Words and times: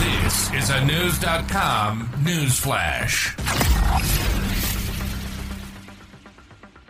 This 0.00 0.50
is 0.54 0.70
a 0.70 0.82
News.com 0.86 2.08
news 2.24 2.58
flash. 2.58 3.36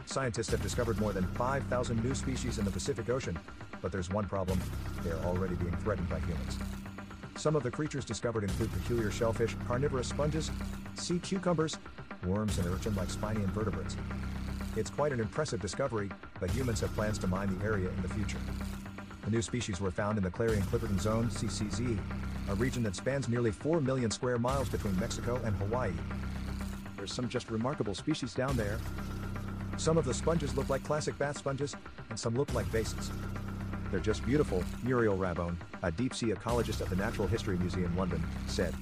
Scientists 0.06 0.52
have 0.52 0.62
discovered 0.62 1.00
more 1.00 1.12
than 1.12 1.26
5,000 1.34 2.04
new 2.04 2.14
species 2.14 2.58
in 2.58 2.64
the 2.64 2.70
Pacific 2.70 3.10
Ocean, 3.10 3.36
but 3.82 3.90
there's 3.90 4.10
one 4.10 4.26
problem 4.26 4.60
they 5.02 5.10
are 5.10 5.18
already 5.24 5.56
being 5.56 5.74
threatened 5.78 6.08
by 6.08 6.20
humans. 6.20 6.56
Some 7.36 7.56
of 7.56 7.64
the 7.64 7.70
creatures 7.70 8.04
discovered 8.04 8.44
include 8.44 8.70
peculiar 8.72 9.10
shellfish, 9.10 9.56
carnivorous 9.66 10.08
sponges, 10.08 10.52
sea 10.94 11.18
cucumbers, 11.18 11.78
worms, 12.24 12.58
and 12.58 12.68
urchin 12.68 12.94
like 12.94 13.10
spiny 13.10 13.42
invertebrates. 13.42 13.96
It's 14.76 14.88
quite 14.90 15.12
an 15.12 15.18
impressive 15.18 15.60
discovery, 15.60 16.10
but 16.38 16.48
humans 16.52 16.78
have 16.78 16.94
plans 16.94 17.18
to 17.18 17.26
mine 17.26 17.58
the 17.58 17.64
area 17.64 17.88
in 17.88 18.02
the 18.02 18.08
future. 18.08 18.38
The 19.24 19.30
new 19.32 19.42
species 19.42 19.80
were 19.80 19.90
found 19.90 20.16
in 20.16 20.22
the 20.22 20.30
Clarion-Clipperton 20.30 21.00
Zone, 21.00 21.28
CCZ, 21.28 21.98
a 22.50 22.54
region 22.56 22.82
that 22.82 22.96
spans 22.96 23.28
nearly 23.28 23.52
4 23.52 23.80
million 23.80 24.10
square 24.10 24.36
miles 24.36 24.68
between 24.68 24.98
Mexico 24.98 25.40
and 25.44 25.54
Hawaii. 25.56 25.92
There's 26.96 27.12
some 27.12 27.28
just 27.28 27.48
remarkable 27.48 27.94
species 27.94 28.34
down 28.34 28.56
there. 28.56 28.78
Some 29.76 29.96
of 29.96 30.04
the 30.04 30.12
sponges 30.12 30.56
look 30.56 30.68
like 30.68 30.82
classic 30.82 31.16
bath 31.16 31.38
sponges, 31.38 31.76
and 32.10 32.18
some 32.18 32.34
look 32.34 32.52
like 32.52 32.66
vases. 32.66 33.12
They're 33.90 34.00
just 34.00 34.26
beautiful, 34.26 34.64
Muriel 34.82 35.16
Rabone, 35.16 35.56
a 35.82 35.92
deep 35.92 36.12
sea 36.12 36.32
ecologist 36.32 36.80
at 36.80 36.90
the 36.90 36.96
Natural 36.96 37.28
History 37.28 37.56
Museum 37.56 37.96
London, 37.96 38.22
said. 38.48 38.74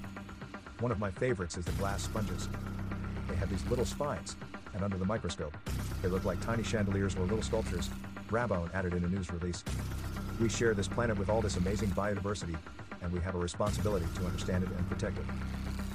One 0.80 0.90
of 0.90 0.98
my 0.98 1.10
favorites 1.10 1.58
is 1.58 1.66
the 1.66 1.72
glass 1.72 2.02
sponges. 2.02 2.48
They 3.28 3.36
have 3.36 3.50
these 3.50 3.64
little 3.66 3.84
spines, 3.84 4.36
and 4.72 4.82
under 4.82 4.96
the 4.96 5.04
microscope, 5.04 5.56
they 6.00 6.08
look 6.08 6.24
like 6.24 6.40
tiny 6.40 6.62
chandeliers 6.62 7.16
or 7.16 7.20
little 7.20 7.42
sculptures, 7.42 7.90
Rabone 8.30 8.72
added 8.74 8.94
in 8.94 9.04
a 9.04 9.08
news 9.08 9.30
release. 9.30 9.62
We 10.40 10.48
share 10.48 10.72
this 10.72 10.88
planet 10.88 11.18
with 11.18 11.28
all 11.28 11.42
this 11.42 11.56
amazing 11.56 11.90
biodiversity, 11.90 12.56
and 13.08 13.16
we 13.16 13.24
have 13.24 13.34
a 13.34 13.38
responsibility 13.38 14.06
to 14.14 14.24
understand 14.26 14.62
it 14.62 14.70
and 14.70 14.88
protect 14.88 15.16
it. 15.16 15.24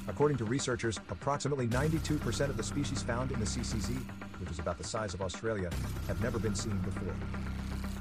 According 0.08 0.38
to 0.38 0.46
researchers, 0.46 1.00
approximately 1.10 1.68
92% 1.68 2.50
of 2.50 2.58
the 2.58 2.64
species 2.64 3.04
found 3.04 3.32
in 3.32 3.40
the 3.40 3.46
CCZ, 3.46 3.96
which 4.40 4.50
is 4.50 4.58
about 4.58 4.80
the 4.80 4.84
size 4.84 5.14
of 5.14 5.22
Australia, 5.22 5.70
have 6.08 6.20
never 6.22 6.40
been 6.40 6.56
seen 6.56 6.76
before. 6.80 7.16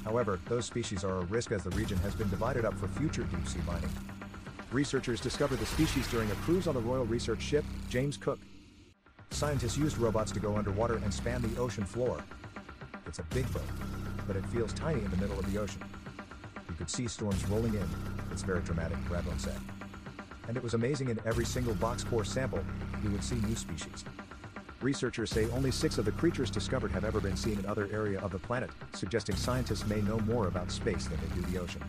However, 0.03 0.39
those 0.49 0.65
species 0.65 1.03
are 1.03 1.19
a 1.19 1.25
risk 1.25 1.51
as 1.51 1.63
the 1.63 1.69
region 1.71 1.97
has 1.99 2.15
been 2.15 2.29
divided 2.29 2.65
up 2.65 2.77
for 2.77 2.87
future 2.87 3.23
deep 3.23 3.47
sea 3.47 3.59
mining. 3.67 3.89
Researchers 4.71 5.21
discovered 5.21 5.59
the 5.59 5.65
species 5.67 6.07
during 6.07 6.29
a 6.31 6.35
cruise 6.35 6.67
on 6.67 6.73
the 6.73 6.81
Royal 6.81 7.05
Research 7.05 7.41
ship, 7.41 7.63
James 7.89 8.17
Cook. 8.17 8.39
Scientists 9.29 9.77
used 9.77 9.99
robots 9.99 10.31
to 10.31 10.39
go 10.39 10.57
underwater 10.57 10.95
and 10.97 11.13
span 11.13 11.41
the 11.41 11.61
ocean 11.61 11.85
floor. 11.85 12.17
It's 13.05 13.19
a 13.19 13.23
big 13.23 13.51
boat, 13.53 13.61
but 14.25 14.35
it 14.35 14.45
feels 14.47 14.73
tiny 14.73 15.03
in 15.03 15.11
the 15.11 15.17
middle 15.17 15.37
of 15.37 15.51
the 15.53 15.59
ocean. 15.59 15.83
You 16.67 16.75
could 16.75 16.89
see 16.89 17.07
storms 17.07 17.47
rolling 17.47 17.75
in. 17.75 18.12
It's 18.33 18.41
very 18.41 18.61
dramatic, 18.61 18.97
Rabone 19.09 19.39
said. 19.39 19.59
And 20.47 20.57
it 20.57 20.63
was 20.63 20.73
amazing 20.73 21.09
in 21.09 21.19
every 21.23 21.45
single 21.45 21.75
box 21.75 22.03
core 22.03 22.25
sample, 22.25 22.63
you 23.03 23.11
would 23.11 23.23
see 23.23 23.35
new 23.35 23.55
species. 23.55 24.03
Researchers 24.81 25.29
say 25.29 25.49
only 25.51 25.69
six 25.69 25.99
of 25.99 26.05
the 26.05 26.11
creatures 26.11 26.49
discovered 26.49 26.91
have 26.91 27.05
ever 27.05 27.21
been 27.21 27.37
seen 27.37 27.59
in 27.59 27.65
other 27.67 27.87
area 27.93 28.19
of 28.19 28.31
the 28.31 28.39
planet, 28.39 28.71
suggesting 28.93 29.35
scientists 29.35 29.85
may 29.87 30.01
know 30.01 30.19
more 30.21 30.47
about 30.47 30.71
space 30.71 31.05
than 31.05 31.19
they 31.21 31.35
do 31.35 31.41
the 31.51 31.59
ocean. 31.59 31.81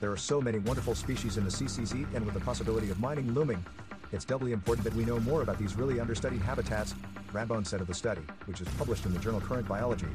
There 0.00 0.10
are 0.10 0.16
so 0.16 0.40
many 0.40 0.58
wonderful 0.58 0.94
species 0.94 1.36
in 1.36 1.44
the 1.44 1.50
CCZ, 1.50 2.14
and 2.14 2.24
with 2.24 2.34
the 2.34 2.40
possibility 2.40 2.90
of 2.90 2.98
mining 2.98 3.34
looming, 3.34 3.62
it's 4.10 4.24
doubly 4.24 4.52
important 4.52 4.84
that 4.84 4.94
we 4.94 5.04
know 5.04 5.20
more 5.20 5.42
about 5.42 5.58
these 5.58 5.76
really 5.76 6.00
understudied 6.00 6.40
habitats, 6.40 6.94
Rabone 7.32 7.66
said 7.66 7.82
of 7.82 7.86
the 7.86 7.94
study, 7.94 8.22
which 8.46 8.62
is 8.62 8.68
published 8.78 9.04
in 9.04 9.12
the 9.12 9.18
journal 9.18 9.40
Current 9.40 9.68
Biology, 9.68 10.08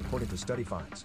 according 0.00 0.28
to 0.28 0.34
StudyFinds. 0.34 1.04